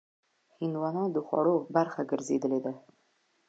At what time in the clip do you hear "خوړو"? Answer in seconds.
1.27-1.55